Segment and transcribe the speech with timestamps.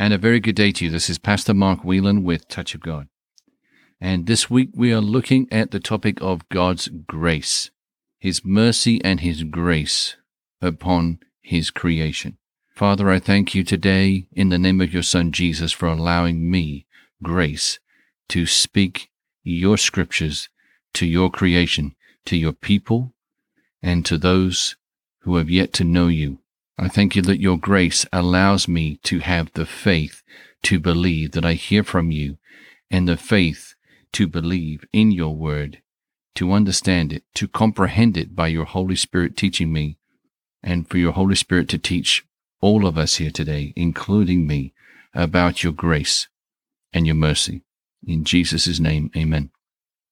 [0.00, 0.90] and a very good day to you.
[0.90, 3.06] This is Pastor Mark Whelan with Touch of God.
[4.00, 7.70] And this week we are looking at the topic of God's grace,
[8.18, 10.16] His mercy and His grace
[10.62, 12.38] upon His creation.
[12.74, 16.86] Father, I thank you today in the name of your Son Jesus for allowing me
[17.22, 17.78] grace
[18.30, 19.10] to speak
[19.42, 20.48] your scriptures
[20.94, 21.94] to your creation,
[22.24, 23.12] to your people,
[23.82, 24.76] and to those
[25.24, 26.38] who have yet to know you.
[26.80, 30.22] I thank you that your grace allows me to have the faith
[30.62, 32.38] to believe that I hear from you
[32.90, 33.74] and the faith
[34.14, 35.82] to believe in your word,
[36.36, 39.98] to understand it, to comprehend it by your Holy Spirit teaching me,
[40.62, 42.24] and for your Holy Spirit to teach
[42.62, 44.72] all of us here today, including me,
[45.12, 46.28] about your grace
[46.94, 47.60] and your mercy.
[48.06, 49.50] In Jesus' name, amen.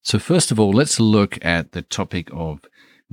[0.02, 2.60] So, first of all, let's look at the topic of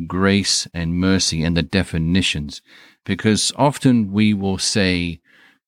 [0.08, 2.62] grace and mercy and the definitions,
[3.05, 5.20] because often we will say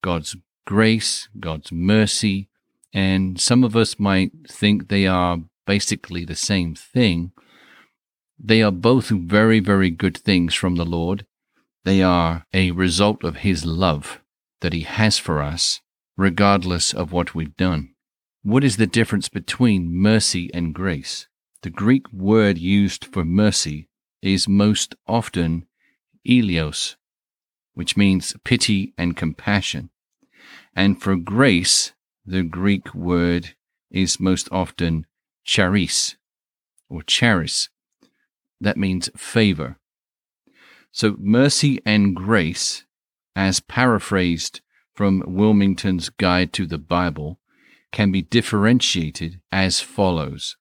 [0.02, 2.50] God's grace, God's mercy,
[2.94, 7.32] and some of us might think they are basically the same thing.
[8.40, 11.26] They are both very, very good things from the Lord.
[11.84, 14.22] They are a result of His love
[14.62, 15.82] that He has for us,
[16.16, 17.94] regardless of what we've done.
[18.44, 21.28] What is the difference between mercy and grace?
[21.64, 23.87] The Greek word used for mercy
[24.22, 25.68] is most often
[26.28, 26.96] eleos,
[27.74, 29.90] which means pity and compassion.
[30.76, 31.94] And for grace,
[32.26, 33.56] the Greek word
[33.90, 35.06] is most often
[35.44, 36.16] charis
[36.90, 37.70] or charis.
[38.60, 39.78] That means favor.
[40.92, 42.86] So mercy and grace,
[43.36, 44.62] as paraphrased
[44.94, 47.40] from Willmington's Guide to the Bible,
[47.92, 50.58] can be differentiated as follows.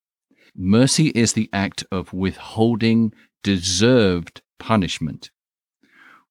[0.55, 3.13] Mercy is the act of withholding
[3.47, 5.31] deserved punishment,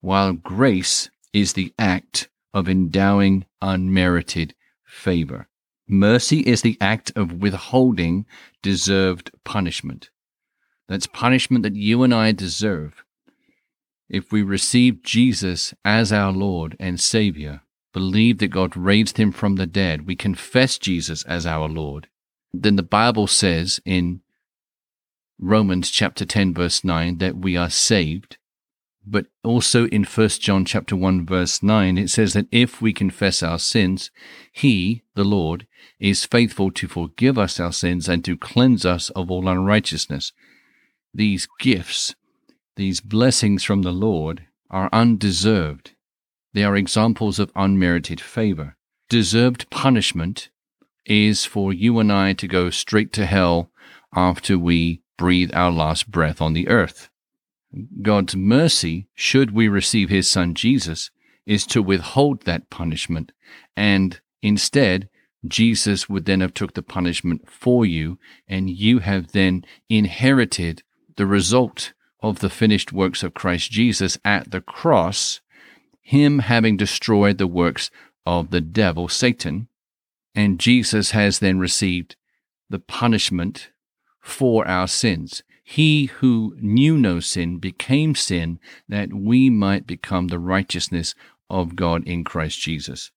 [0.02, 5.48] while grace is the act of endowing unmerited favor.
[5.88, 8.26] Mercy is the act of withholding
[8.62, 10.10] deserved punishment.
[10.90, 13.06] That's punishment that you and I deserve.
[14.10, 17.62] If we receive Jesus as our Lord and Savior,
[17.94, 22.10] believe that God raised him from the dead, we confess Jesus as our Lord,
[22.54, 24.20] then the Bible says in
[25.40, 28.38] Romans chapter 10 verse 9 that we are saved.
[29.06, 33.44] But also in 1 John chapter 1 verse 9 it says that if we confess
[33.44, 34.12] our sins
[34.52, 35.68] he the Lord
[36.00, 40.32] is faithful to forgive us our sins and to cleanse us of all unrighteousness.
[41.14, 42.16] These gifts
[42.76, 45.92] these blessings from the Lord are undeserved.
[46.54, 48.76] They are examples of unmerited favor.
[49.08, 50.50] Deserved punishment
[51.06, 53.72] is for you and I to go straight to hell
[54.14, 57.10] after we breathe our last breath on the earth.
[58.02, 61.12] God's mercy, should we receive his son Jesus,
[61.46, 63.32] is to withhold that punishment
[63.76, 65.10] and instead
[65.48, 68.18] Jesus would then have took the punishment for you
[68.48, 70.82] and you have then inherited
[71.18, 75.42] the result of the finished works of Christ Jesus at the cross,
[76.02, 77.92] him having destroyed the works
[78.26, 79.68] of the devil Satan
[80.36, 82.16] and Jesus has then received
[82.70, 83.70] the punishment
[84.26, 85.44] for our sins.
[85.64, 88.60] He who knew no sin became sin
[88.90, 91.14] that we might become the righteousness
[91.50, 93.12] of God in Christ Jesus.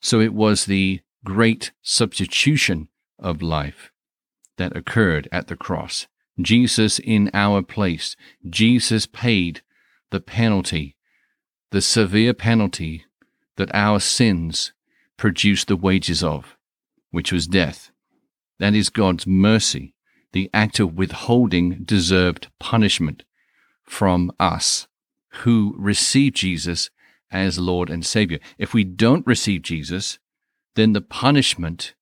[0.00, 2.88] So it was the great substitution
[3.18, 3.92] of life
[4.56, 6.06] that occurred at the cross.
[6.40, 8.16] Jesus in our place.
[8.48, 9.60] Jesus paid
[10.10, 10.96] the penalty,
[11.70, 13.04] the severe penalty
[13.56, 14.72] that our sins
[15.18, 16.56] produced the wages of,
[17.10, 17.90] which was death.
[18.58, 19.94] That is God's mercy
[20.32, 23.24] the act of withholding deserved punishment
[23.84, 24.86] from us
[25.42, 26.90] who receive Jesus
[27.30, 28.38] as Lord and Savior.
[28.58, 30.18] If we don't receive Jesus,
[30.74, 31.94] then the punishment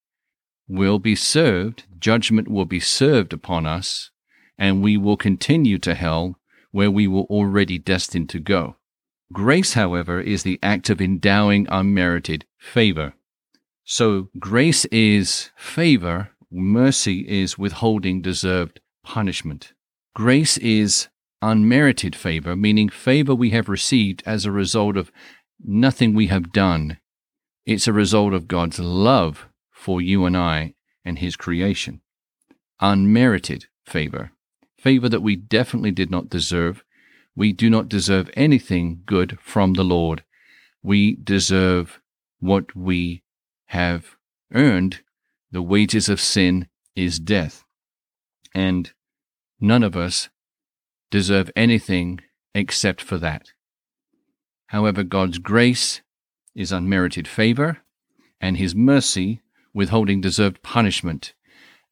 [0.69, 4.11] will be served, judgment will be served upon us,
[4.59, 6.39] and we will continue to hell
[6.73, 8.77] where we were already destined to go.
[9.33, 13.15] Grace, however, is the act of endowing unmerited favor.
[13.85, 19.75] So grace is favor Mercy is withholding deserved punishment.
[20.15, 21.09] Grace is
[21.43, 25.13] unmerited favor, meaning favor we have received as a result of
[25.63, 26.97] nothing we have done.
[27.67, 30.73] It's a result of God's love for you and I
[31.05, 32.01] and His creation.
[32.81, 34.33] Unmerited favor.
[34.79, 36.83] Favor that we definitely did not deserve.
[37.35, 40.25] We do not deserve anything good from the Lord.
[40.83, 42.01] We deserve
[42.41, 43.23] what we
[43.67, 44.17] have
[44.55, 45.03] earned
[45.51, 47.65] the wages of sin is death.
[48.55, 48.93] And
[49.61, 50.29] none of us
[51.11, 52.21] deserve anything
[52.55, 53.53] except for that.
[54.69, 56.01] However, God's grace
[56.55, 57.79] is unmerited favor,
[58.41, 61.35] and his mercy, withholding deserved punishment,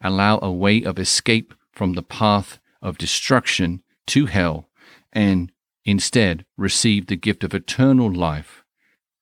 [0.00, 4.68] allow a way of escape from the path of destruction to hell
[5.12, 5.52] and
[5.84, 8.64] instead receive the gift of eternal life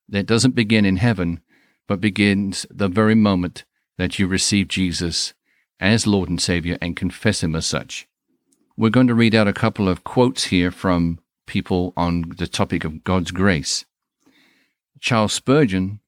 [0.09, 1.41] that doesn't begin in heaven,
[1.87, 3.65] but begins the very moment
[3.99, 5.35] that you receive Jesus
[5.81, 8.07] as Lord and Savior and confess Him as such.
[8.77, 12.85] We're going to read out a couple of quotes here from people on the topic
[12.85, 13.85] of God's grace.
[15.01, 16.01] Charles Spurgeon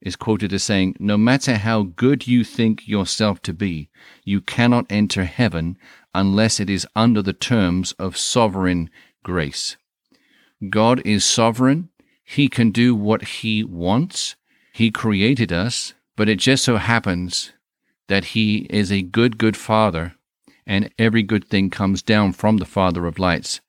[0.00, 3.90] is quoted as saying, No matter how good you think yourself to be,
[4.24, 5.76] you cannot enter heaven
[6.14, 8.88] unless it is under the terms of sovereign
[9.22, 9.76] grace.
[10.70, 11.90] God is sovereign.
[12.24, 14.36] He can do what He wants.
[14.72, 17.52] He created us, but it just so happens
[18.08, 20.14] that He is a good, good Father,
[20.66, 23.60] and every good thing comes down from the Father of lights.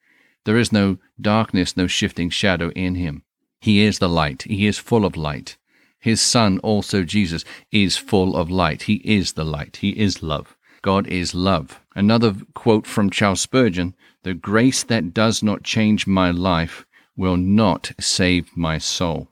[0.45, 3.23] There is no darkness, no shifting shadow in Him.
[3.59, 4.44] He is the light.
[4.44, 5.57] He is full of light.
[5.99, 8.83] His Son, also Jesus, is full of light.
[8.83, 9.77] He is the light.
[9.77, 10.55] He is love.
[10.81, 11.81] God is love.
[11.95, 16.85] Another quote from Charles Spurgeon The grace that does not change my life
[17.17, 19.27] will not save my soul.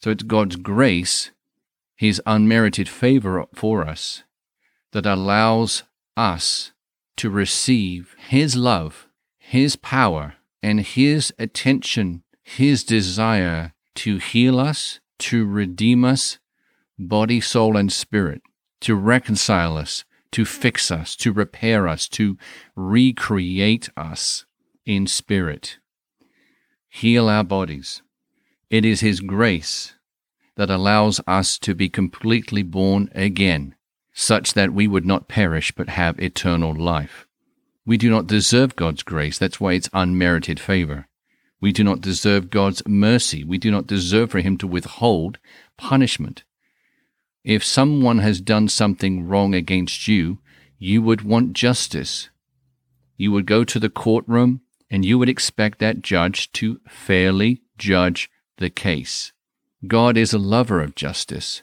[0.00, 1.30] So it's God's grace,
[2.02, 4.24] His unmerited favor for us,
[4.90, 5.84] that allows
[6.16, 6.72] us
[7.16, 9.06] to receive His love,
[9.38, 10.34] His power,
[10.64, 16.40] and His attention, His desire to heal us, to redeem us,
[16.98, 18.42] body, soul, and spirit,
[18.80, 22.36] to reconcile us, to fix us, to repair us, to
[22.74, 24.44] recreate us
[24.84, 25.78] in spirit.
[26.88, 28.02] Heal our bodies.
[28.70, 29.94] It is His grace
[30.56, 33.74] that allows us to be completely born again,
[34.12, 37.26] such that we would not perish but have eternal life.
[37.84, 39.38] We do not deserve God's grace.
[39.38, 41.08] That's why it's unmerited favor.
[41.60, 43.44] We do not deserve God's mercy.
[43.44, 45.38] We do not deserve for Him to withhold
[45.76, 46.44] punishment.
[47.44, 50.38] If someone has done something wrong against you,
[50.78, 52.30] you would want justice.
[53.16, 58.28] You would go to the courtroom and you would expect that judge to fairly judge
[58.58, 59.32] the case.
[59.86, 61.62] God is a lover of justice,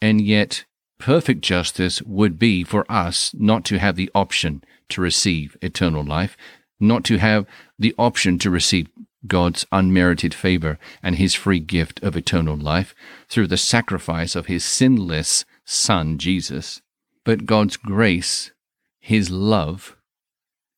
[0.00, 0.64] and yet
[0.98, 6.36] perfect justice would be for us not to have the option to receive eternal life,
[6.80, 7.46] not to have
[7.78, 8.88] the option to receive
[9.26, 12.94] God's unmerited favor and his free gift of eternal life
[13.28, 16.80] through the sacrifice of his sinless Son, Jesus,
[17.24, 18.52] but God's grace,
[19.00, 19.96] his love,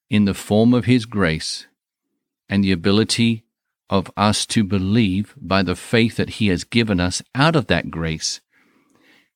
[0.09, 1.67] in the form of his grace,
[2.49, 3.45] and the ability
[3.91, 7.91] of us to believe by the faith that he has given us out of that
[7.91, 8.41] grace,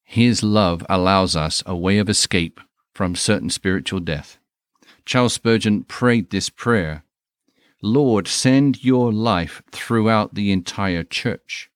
[0.04, 2.60] his love allows us a way of escape
[2.94, 4.38] from certain spiritual death.
[5.04, 7.04] Charles Spurgeon prayed this prayer
[7.82, 11.70] Lord, send your life throughout the entire church.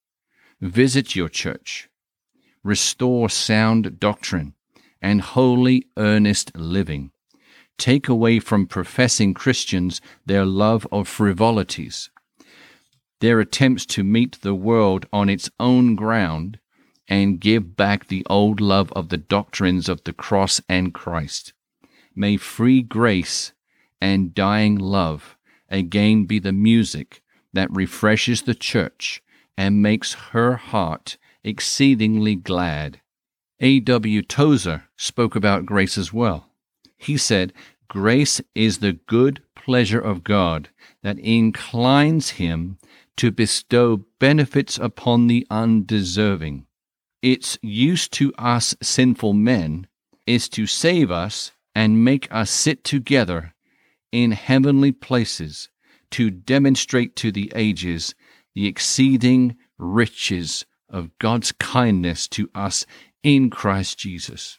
[0.59, 1.91] Visit your church.
[2.65, 4.55] Restore sound doctrine
[5.03, 7.11] and holy, earnest living.
[7.77, 12.11] Take away from professing Christians their love of frivolities,
[13.21, 16.59] their attempts to meet the world on its own ground,
[17.09, 21.53] and give back the old love of the doctrines of the cross and Christ.
[22.15, 23.53] May free grace
[24.01, 25.37] and dying love
[25.69, 27.23] again be the music
[27.53, 29.23] that refreshes the church
[29.57, 33.01] and makes her heart exceedingly glad.
[33.61, 33.81] A.
[33.81, 34.23] W.
[34.23, 36.51] Tozer spoke about grace as well.
[36.97, 37.53] He said,
[37.89, 40.69] Grace is the good pleasure of God
[41.03, 42.79] that inclines him
[43.19, 46.67] to bestow benefits upon the undeserving.
[47.21, 49.87] Its use to us sinful men
[50.27, 53.55] is to save us and make us sit together
[54.13, 55.69] in heavenly places
[56.11, 58.15] to demonstrate to the ages
[58.55, 62.87] the exceeding riches of God's kindness to us
[63.23, 64.59] in Christ Jesus.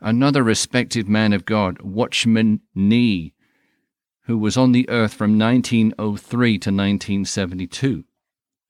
[0.00, 3.33] Another respected man of God, Watchman Nee,
[4.24, 8.04] who was on the earth from 1903 to 1972.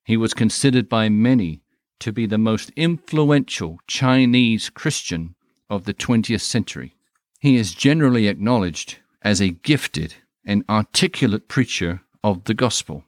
[0.04, 1.62] He was considered by many
[2.00, 5.34] to be the most influential Chinese Christian
[5.70, 6.96] of the 20th century.
[7.40, 13.04] He is generally acknowledged as a gifted and articulate preacher of the gospel.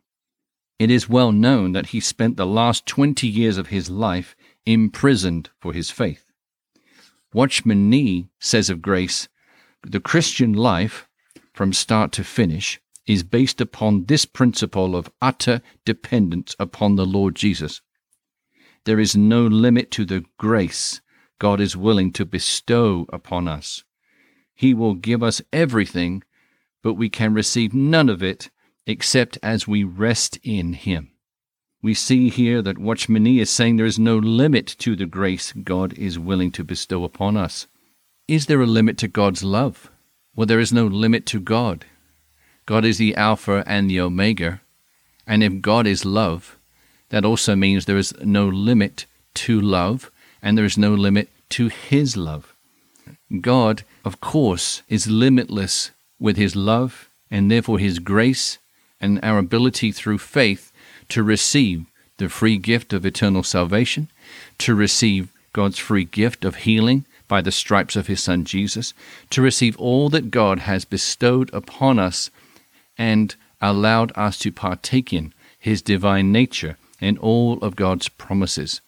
[0.79, 5.51] It is well known that he spent the last 20 years of his life imprisoned
[5.59, 6.25] for his faith.
[7.33, 9.29] Watchman Nee says of grace,
[9.83, 11.06] the Christian life,
[11.57, 17.35] from start to finish, is based upon this principle of utter dependence upon the Lord
[17.35, 17.81] Jesus.
[18.85, 21.01] There is no limit to the grace
[21.39, 23.85] God is willing to bestow upon us.
[24.55, 26.23] He will give us everything,
[26.83, 28.51] but we can receive none of it
[28.87, 31.11] except as we rest in Him.
[31.83, 35.53] we see here that Watchman Nee is saying there is no limit to the grace
[35.53, 37.67] God is willing to bestow upon us.
[38.29, 39.91] Is there a limit to God's love?
[40.37, 41.87] Well, there is no limit to God.
[42.67, 44.61] God is the Alpha and the Omega.
[45.27, 46.57] And if God is love,
[47.09, 50.11] that also means there is no limit to love
[50.43, 52.55] and there is no limit to His love.
[53.41, 55.91] God, of course, is limitless
[56.21, 58.59] with His love and therefore His grace
[59.01, 60.71] and our ability through faith
[61.09, 61.87] to receive
[62.19, 64.09] the free gift of eternal salvation,
[64.59, 68.95] to receive God's free gift of healing by the stripes of his Son Jesus,
[69.31, 72.31] to receive all that God has bestowed upon us
[72.97, 78.81] and allowed us to partake in his divine nature and all of God's promises.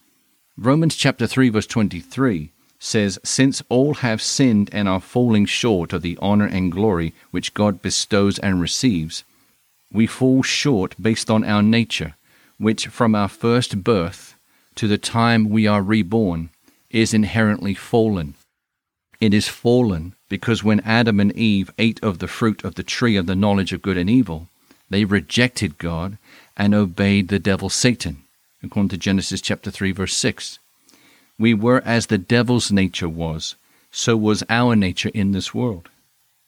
[0.57, 6.03] Romans chapter 3 verse 23 says, Since all have sinned and are falling short of
[6.03, 9.25] the honor and glory which God bestows and receives,
[9.93, 12.15] we fall short based on our nature,
[12.59, 14.35] which from our first birth
[14.75, 16.51] to the time we are reborn
[16.91, 18.35] is inherently fallen.
[19.21, 23.17] It is fallen because when Adam and Eve ate of the fruit of the tree
[23.17, 24.49] of the knowledge of good and evil,
[24.91, 26.19] they rejected God
[26.57, 28.25] and obeyed the devil Satan,
[28.63, 30.59] according to Genesis chapter 3 verse 6.
[31.39, 33.55] We were as the devil's nature was,
[33.91, 35.89] so was our nature in this world.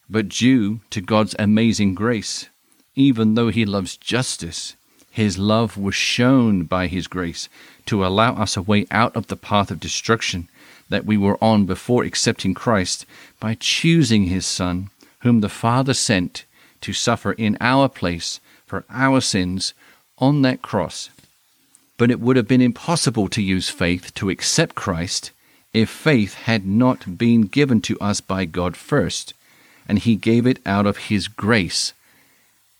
[0.09, 2.49] But due to God's amazing grace,
[2.95, 4.75] even though he loves justice,
[5.11, 7.49] his love was shown by his grace
[7.85, 10.47] to allow us a way out of the path of destruction
[10.89, 13.05] that we were on before accepting Christ
[13.39, 14.89] by choosing his Son,
[15.19, 16.45] whom the Father sent
[16.81, 19.73] to suffer in our place for our sins
[20.17, 21.09] on that cross.
[21.97, 25.31] But it would have been impossible to use faith to accept Christ
[25.73, 29.33] if faith had not been given to us by God first,
[29.87, 31.93] and He gave it out of His grace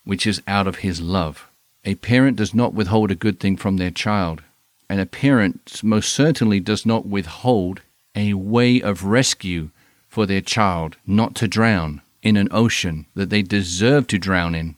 [0.04, 1.48] which is out of his love.
[1.84, 4.42] A parent does not withhold a good thing from their child,
[4.88, 7.82] and a parent most certainly does not withhold
[8.14, 9.70] a way of rescue
[10.08, 14.76] for their child not to drown in an ocean that they deserve to drown in,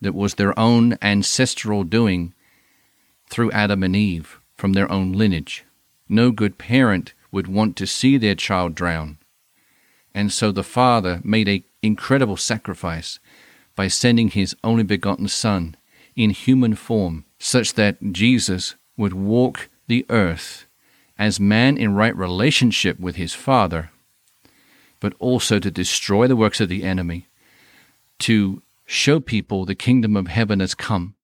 [0.00, 2.32] that was their own ancestral doing
[3.28, 5.64] through Adam and Eve from their own lineage.
[6.08, 9.18] No good parent would want to see their child drown.
[10.14, 13.18] And so the father made an incredible sacrifice
[13.74, 15.76] by sending his only begotten Son
[16.16, 20.66] in human form, such that Jesus would walk the earth
[21.18, 23.90] as man in right relationship with his Father,
[25.00, 27.28] but also to destroy the works of the enemy,
[28.18, 31.14] to show people the kingdom of heaven has come,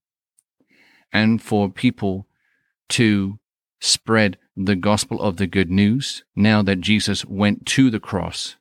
[1.13, 2.27] and for people
[2.89, 3.39] to
[3.81, 8.57] spread the gospel of the good news now that Jesus went to the cross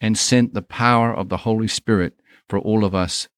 [0.00, 2.14] and sent the power of the Holy Spirit
[2.48, 3.28] for all of us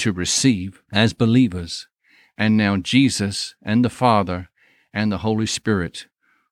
[0.00, 1.88] to receive as believers.
[2.36, 4.48] And now Jesus and the Father
[4.92, 6.06] and the Holy Spirit,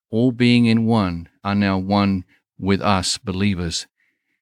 [0.09, 2.25] all being in one, are now one
[2.57, 3.87] with us believers.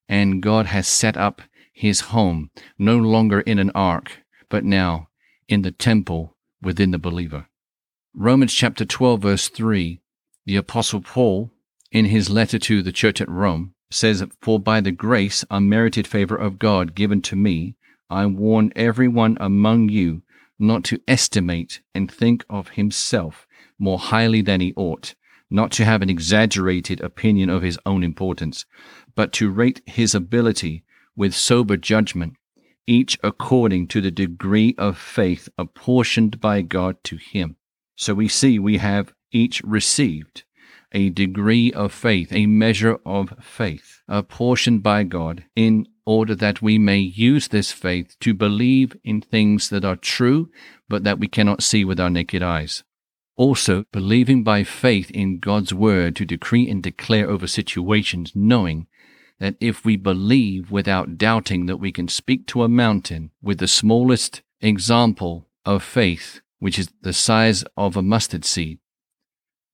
[0.10, 1.42] And God has set up
[1.74, 5.10] his home, no longer in an ark, but now
[5.48, 7.48] in the temple within the believer.
[8.14, 10.02] Romans chapter 12, verse 3,
[10.46, 11.52] the Apostle Paul,
[11.92, 16.36] in his letter to the church at Rome, says, For by the grace unmerited favor
[16.36, 17.76] of God given to me,
[18.10, 20.24] I warn everyone among you
[20.60, 23.46] not to estimate and think of himself
[23.78, 25.14] more highly than he ought,
[25.50, 28.66] not to have an exaggerated opinion of his own importance,
[29.16, 30.84] but to rate his ability
[31.16, 32.34] with sober judgment,
[32.86, 37.58] each according to the degree of faith apportioned by God to him.
[37.96, 40.44] So we see we have each received
[40.94, 46.78] a degree of faith, a measure of faith, apportioned by God in order that we
[46.80, 50.50] may use this faith to believe in things that are true,
[50.88, 52.84] but that we cannot see with our naked eyes.
[53.36, 58.88] Also, believing by faith in God's word to decree and declare over situations, knowing
[59.40, 63.68] that if we believe without doubting that we can speak to a mountain with the
[63.68, 68.80] smallest example of faith, which is the size of a mustard seed,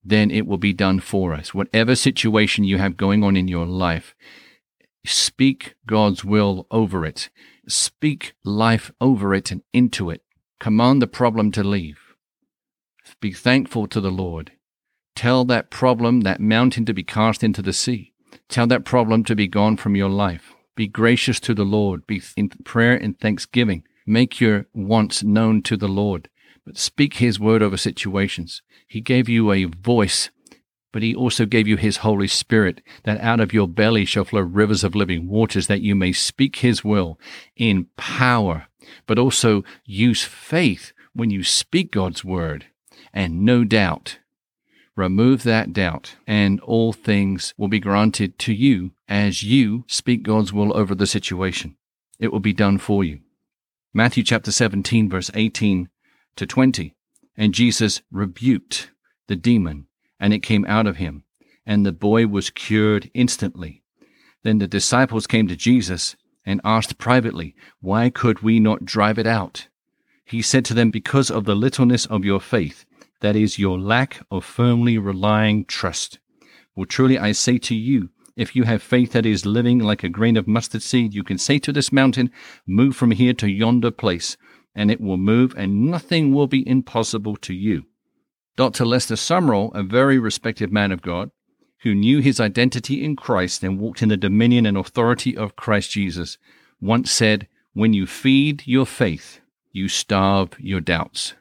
[0.04, 1.54] then it will be done for us.
[1.54, 4.16] Whatever situation you have going on in your life,
[5.06, 7.30] speak God's will over it.
[7.68, 10.22] Speak life over it and into it.
[10.60, 12.00] Command the problem to leave.
[13.20, 14.52] Be thankful to the Lord.
[15.16, 18.14] Tell that problem, that mountain to be cast into the sea.
[18.50, 20.54] Tell that problem to be gone from your life.
[20.76, 22.08] Be gracious to the Lord.
[22.08, 23.84] Be in prayer and thanksgiving.
[24.08, 26.30] Make your wants known to the Lord
[26.66, 28.62] but speak His word over situations.
[28.88, 30.30] He gave you a voice,
[30.94, 34.40] but He also gave you His Holy Spirit, that out of your belly shall flow
[34.40, 37.20] rivers of living waters, that you may speak His will
[37.58, 38.68] in power,
[39.06, 42.68] but also use faith when you speak God's word
[43.14, 44.20] and no doubt.
[44.96, 50.54] Remove that doubt, and all things will be granted to you as you speak God's
[50.54, 51.76] will over the situation.
[52.20, 53.20] It will be done for you.
[53.94, 55.90] Matthew chapter 17, verse 18
[56.36, 56.96] to 20.
[57.36, 58.92] And Jesus rebuked
[59.28, 59.88] the demon,
[60.20, 61.24] and it came out of him,
[61.66, 63.84] and the boy was cured instantly.
[64.44, 66.16] Then the disciples came to Jesus
[66.46, 69.68] and asked privately, Why could we not drive it out?
[70.26, 72.86] He said to them, Because of the littleness of your faith,
[73.22, 76.20] that is, your lack of firmly relying trust.
[76.76, 80.10] Well, truly I say to you, if you have faith that is living like a
[80.10, 82.32] grain of mustard seed, you can say to this mountain,
[82.66, 84.38] Move from here to yonder place,
[84.76, 87.86] and it will move, and nothing will be impossible to you.
[88.56, 88.86] Dr.
[88.86, 91.32] Lester Sumrall, a very respected man of God,
[91.82, 95.92] who knew his identity in Christ and walked in the dominion and authority of Christ
[95.92, 96.38] Jesus,
[96.80, 99.40] once said, When you feed your faith,
[99.72, 101.34] you starve your doubts.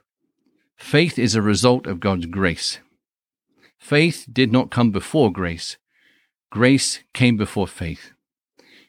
[0.74, 2.78] Faith is a result of God's grace.
[3.78, 5.76] Faith did not come before grace.
[6.50, 8.12] Grace came before faith.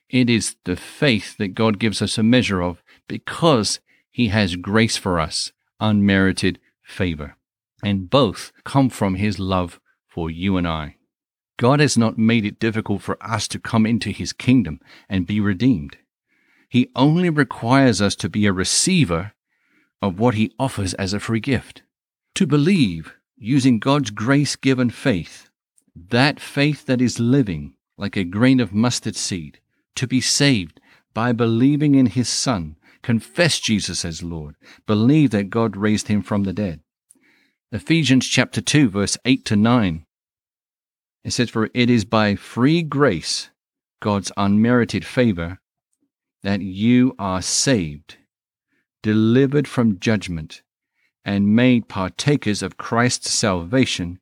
[0.10, 3.80] It is the faith that God gives us a measure of because
[4.12, 7.36] He has grace for us, unmerited favor.
[7.84, 10.96] And both come from His love for you and I.
[11.58, 15.40] God has not made it difficult for us to come into his kingdom and be
[15.40, 15.98] redeemed.
[16.70, 19.34] He only requires us to be a receiver
[20.02, 21.84] of what he offers as a free gift.
[22.36, 25.50] To believe using God's grace given faith,
[25.96, 29.60] that faith that is living like a grain of mustard seed,
[29.96, 30.80] to be saved
[31.14, 34.56] by believing in his Son, confess Jesus as Lord,
[34.88, 36.82] believe that God raised him from the dead.
[37.74, 40.06] Ephesians chapter 2 verse 8 to 9
[41.24, 43.50] it says, For it is by free grace,
[44.00, 45.60] God's unmerited favor,
[46.44, 48.18] that you are saved,
[49.02, 50.62] delivered from judgment,
[51.26, 54.20] and made partakers of Christ's salvation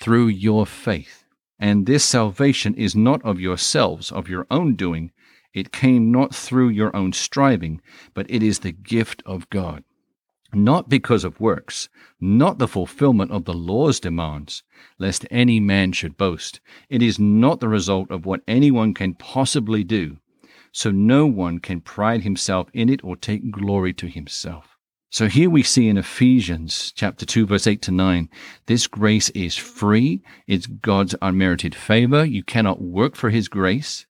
[0.00, 1.24] through your faith.
[1.58, 5.12] And this salvation is not of yourselves, of your own doing.
[5.52, 7.82] It came not through your own striving,
[8.14, 9.84] but it is the gift of God
[10.54, 11.88] not because of works,
[12.20, 14.62] not the fulfillment of the law's demands,
[14.98, 16.60] lest any man should boast.
[16.88, 20.18] It is not the result of what anyone can possibly do,
[20.72, 24.76] so no one can pride himself in it or take glory to himself.
[25.10, 28.28] So here we see in Ephesians chapter 2 verse 8 to 9,
[28.66, 30.22] this grace is free.
[30.48, 32.24] It's God's unmerited favor.
[32.24, 34.06] You cannot work for his grace.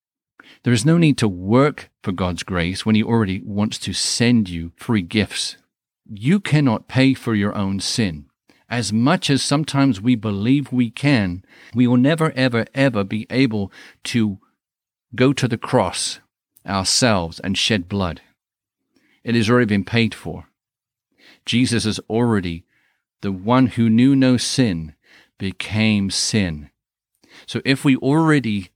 [0.62, 4.48] There is no need to work for God's grace when he already wants to send
[4.48, 5.58] you free gifts
[6.06, 8.26] you cannot pay for your own sin.
[8.68, 13.70] As much as sometimes we believe we can, we will never, ever, ever be able
[14.04, 14.38] to
[15.14, 16.20] go to the cross
[16.66, 18.20] ourselves and shed blood.
[19.22, 20.48] It has already been paid for.
[21.46, 22.64] Jesus is already
[23.20, 24.94] the one who knew no sin
[25.38, 26.70] became sin.
[27.46, 28.70] So if we already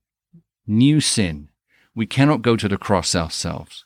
[0.66, 1.48] knew sin,
[1.94, 3.84] we cannot go to the cross ourselves.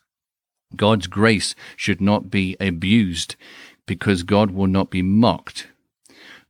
[0.75, 3.35] God's grace should not be abused
[3.85, 5.67] because God will not be mocked.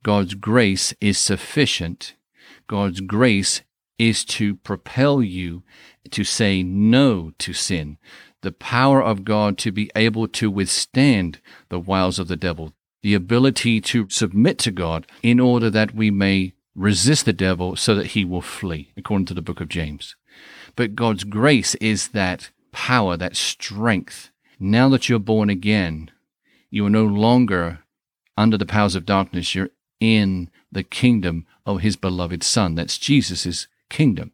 [0.03, 2.15] God's grace is sufficient.
[2.67, 3.61] God's grace
[3.97, 5.63] is to propel you
[6.11, 7.97] to say no to sin.
[8.41, 12.73] The power of God to be able to withstand the wiles of the devil.
[13.01, 17.95] The ability to submit to God in order that we may resist the devil so
[17.95, 20.15] that he will flee, according to the book of James.
[20.75, 24.31] But God's grace is that power, that strength.
[24.59, 26.11] Now that you're born again,
[26.69, 27.79] you are no longer
[28.35, 29.55] under the powers of darkness.
[29.55, 32.75] You're in the kingdom of his beloved Son.
[32.75, 34.33] That's Jesus' kingdom.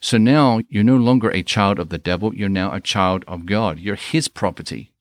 [0.00, 2.34] So now you're no longer a child of the devil.
[2.34, 3.78] You're now a child of God.
[3.78, 4.92] You're his property,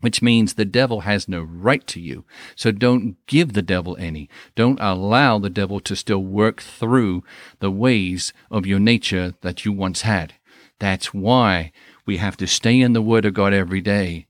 [0.00, 2.24] which means the devil has no right to you.
[2.56, 4.28] So don't give the devil any.
[4.54, 7.22] Don't allow the devil to still work through
[7.60, 10.34] the ways of your nature that you once had.
[10.78, 11.72] That's why
[12.08, 14.26] we have to stay in the Word of God every day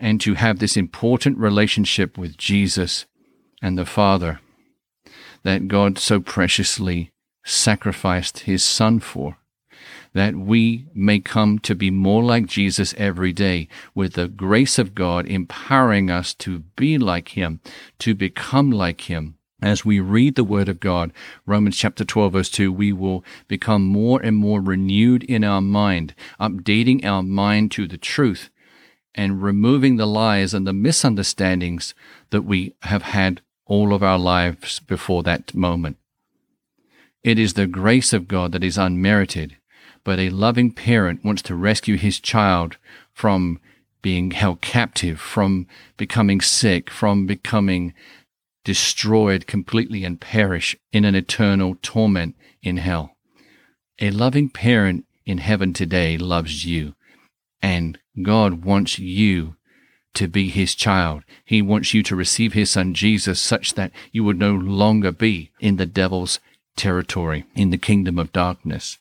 [0.00, 3.04] and to have this important relationship with Jesus
[3.60, 4.40] and the Father
[5.42, 7.12] that God so preciously
[7.44, 9.36] sacrificed His Son for,
[10.14, 14.94] that we may come to be more like Jesus every day with the grace of
[14.94, 17.60] God empowering us to be like Him,
[17.98, 21.12] to become like Him as we read the Word of God,
[21.46, 26.14] Romans chapter 12, verse 2, we will become more and more renewed in our mind,
[26.40, 28.50] updating our mind to the truth
[29.14, 31.92] and removing the lies and the misunderstandings
[32.30, 35.96] that we have had all of our lives before that moment.
[37.24, 39.56] It is the grace of God that is unmerited,
[40.04, 42.76] but a loving parent wants to rescue his child
[43.12, 43.60] from
[44.02, 45.66] being held captive, from
[45.96, 47.92] becoming sick, from becoming
[48.68, 53.16] destroyed completely and perish in an eternal torment in hell.
[53.98, 56.94] A loving parent in heaven today loves you,
[57.62, 59.56] and God wants you
[60.12, 61.22] to be his child.
[61.46, 65.50] He wants you to receive his son Jesus such that you would no longer be
[65.60, 66.38] in the devil's
[66.76, 68.98] territory, in the kingdom of darkness.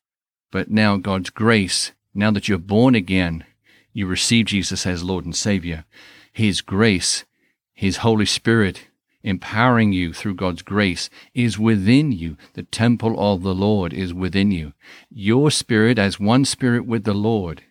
[0.49, 3.43] But now God's grace, now that you're born again,
[3.91, 5.83] you receive Jesus as Lord and Savior.
[6.31, 7.25] His grace,
[7.73, 8.86] His Holy Spirit,
[9.27, 12.37] empowering you through God's grace is within you.
[12.53, 14.73] The temple of the Lord is within you.
[15.09, 17.63] Your spirit as one spirit with the Lord,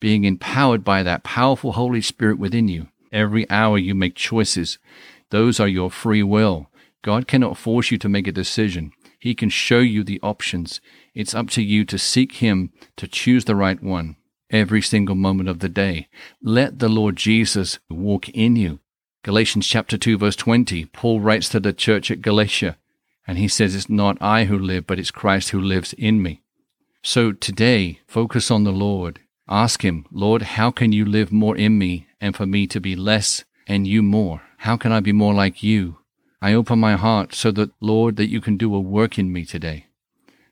[0.00, 2.88] being empowered by that powerful Holy Spirit within you.
[3.10, 4.78] Every hour you make choices.
[5.30, 6.70] Those are your free will.
[7.02, 8.92] God cannot force you to make a decision.
[9.18, 10.80] He can show you the options.
[11.14, 14.16] It's up to you to seek Him to choose the right one
[14.50, 16.08] every single moment of the day.
[16.40, 18.80] Let the Lord Jesus walk in you.
[19.24, 22.76] Galatians chapter 2 verse 20, Paul writes to the church at Galatia,
[23.26, 26.42] and he says, It's not I who live, but it's Christ who lives in me.
[27.02, 29.20] So today, focus on the Lord.
[29.48, 32.94] Ask Him, Lord, how can you live more in me and for me to be
[32.94, 34.42] less and you more?
[34.58, 36.00] How can I be more like you?
[36.42, 39.46] I open my heart so that, Lord, that you can do a work in me
[39.46, 39.86] today.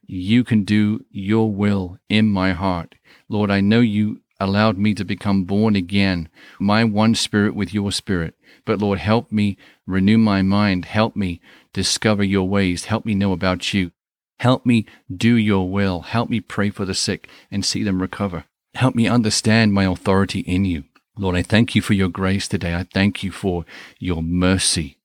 [0.07, 2.95] You can do your will in my heart.
[3.29, 6.29] Lord, I know you allowed me to become born again,
[6.59, 8.35] my one spirit with your spirit.
[8.65, 10.85] But Lord, help me renew my mind.
[10.85, 11.41] Help me
[11.73, 12.87] discover your ways.
[12.87, 13.93] Help me know about you.
[14.39, 16.01] Help me do your will.
[16.01, 18.45] Help me pray for the sick and see them recover.
[18.75, 20.85] Help me understand my authority in you.
[21.17, 22.75] Lord, I thank you for your grace today.
[22.75, 23.65] I thank you for
[23.99, 24.99] your mercy.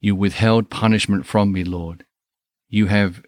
[0.00, 2.04] You withheld punishment from me, Lord.
[2.68, 3.22] You have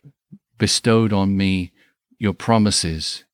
[0.58, 1.72] bestowed on me
[2.18, 3.24] your promises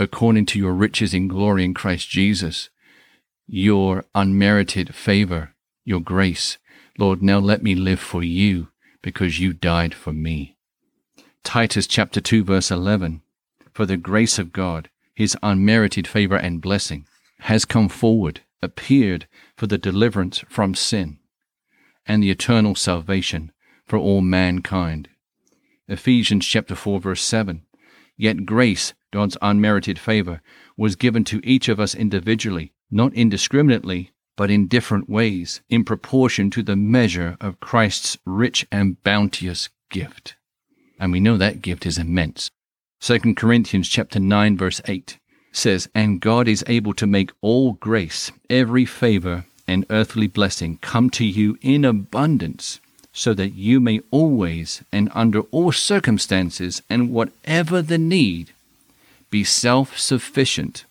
[0.00, 2.70] according to your riches in glory in Christ Jesus,
[3.46, 6.56] your unmerited favor, your grace.
[6.98, 8.68] Lord, now let me live for you
[9.02, 10.56] because you died for me.
[11.44, 13.22] Titus chapter 2 verse 11.
[13.72, 17.06] For the grace of God, his unmerited favor and blessing,
[17.40, 21.18] has come forward, appeared for the deliverance from sin
[22.06, 23.52] and the eternal salvation
[23.86, 25.08] for all mankind.
[25.88, 27.62] Ephesians chapter 4 verse 7.
[28.16, 30.40] Yet grace, God's unmerited favor,
[30.76, 36.50] was given to each of us individually, not indiscriminately, but in different ways, in proportion
[36.50, 40.36] to the measure of Christ's rich and bounteous gift.
[40.98, 42.50] And we know that gift is immense.
[43.00, 45.18] 2 Corinthians chapter 9 verse 8
[45.52, 51.10] says, And God is able to make all grace, every favor, and earthly blessing come
[51.10, 52.80] to you in abundance
[53.12, 58.52] so that you may always and under all circumstances and whatever the need
[59.30, 60.84] be self sufficient,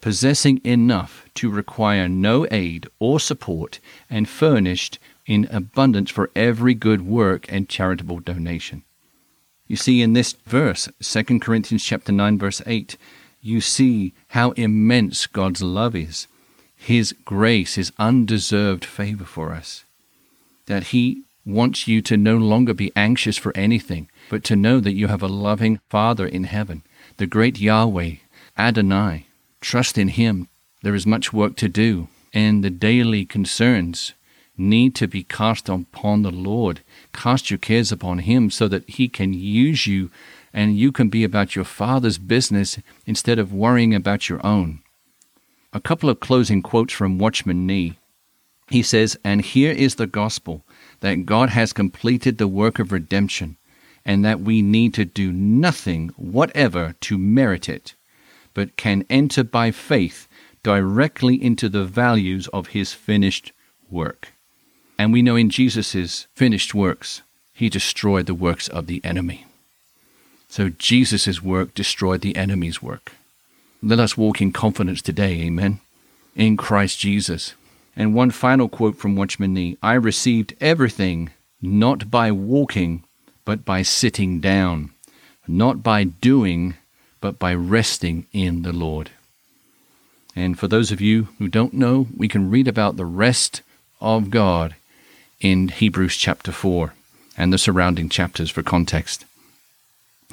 [0.00, 7.02] possessing enough to require no aid or support, and furnished in abundance for every good
[7.02, 8.82] work and charitable donation.
[9.66, 12.96] You see in this verse, 2 Corinthians chapter 9 verse 8,
[13.42, 16.28] you see how immense God's love is.
[16.76, 19.84] His grace, his undeserved favor for us
[20.66, 24.94] that He wants you to no longer be anxious for anything, but to know that
[24.94, 26.82] you have a loving Father in heaven,
[27.16, 28.16] the great Yahweh,
[28.58, 29.26] Adonai.
[29.60, 30.48] Trust in Him.
[30.82, 34.12] There is much work to do, and the daily concerns
[34.58, 36.80] need to be cast upon the Lord.
[37.12, 40.10] Cast your cares upon Him so that He can use you
[40.56, 44.80] and you can be about your Father's business instead of worrying about your own.
[45.74, 47.98] A couple of closing quotes from Watchman Nee.
[48.68, 50.64] He says, And here is the gospel
[51.00, 53.58] that God has completed the work of redemption,
[54.06, 57.94] and that we need to do nothing whatever to merit it,
[58.54, 60.28] but can enter by faith
[60.62, 63.52] directly into the values of his finished
[63.90, 64.32] work.
[64.98, 69.44] And we know in Jesus' finished works, he destroyed the works of the enemy.
[70.48, 73.12] So Jesus' work destroyed the enemy's work.
[73.82, 75.80] Let us walk in confidence today, amen,
[76.34, 77.54] in Christ Jesus.
[77.96, 83.02] And one final quote from Watchman Nee I received everything not by walking,
[83.46, 84.90] but by sitting down,
[85.48, 86.74] not by doing,
[87.22, 89.10] but by resting in the Lord.
[90.34, 93.62] And for those of you who don't know, we can read about the rest
[94.02, 94.74] of God
[95.40, 96.92] in Hebrews chapter 4
[97.38, 99.24] and the surrounding chapters for context.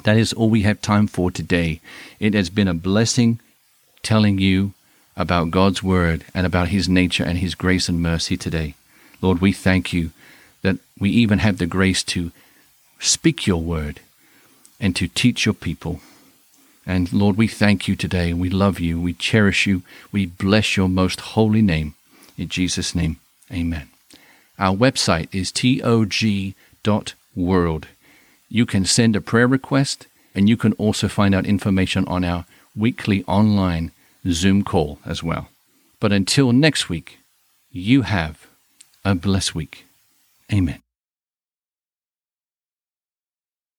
[0.02, 1.80] That is all we have time for today.
[2.18, 3.40] It has been a blessing
[4.02, 4.74] telling you
[5.16, 8.74] about God's word and about his nature and his grace and mercy today.
[9.22, 10.10] Lord, we thank you
[10.62, 12.32] that we even have the grace to
[13.04, 14.00] speak your word
[14.80, 16.00] and to teach your people.
[16.86, 18.32] And Lord, we thank you today.
[18.34, 19.00] We love you.
[19.00, 19.82] We cherish you.
[20.12, 21.94] We bless your most holy name.
[22.36, 23.16] In Jesus' name,
[23.50, 23.88] amen.
[24.58, 26.56] Our website is tog.world.
[28.48, 32.44] You can send a prayer request, and you can also find out information on our
[32.76, 33.90] weekly online
[34.28, 35.48] Zoom call as well.
[36.00, 37.18] But until next week,
[37.70, 38.46] you have
[39.04, 39.86] a blessed week.
[40.52, 40.83] Amen.